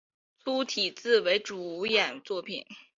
[0.43, 2.65] 粗体字为主演作品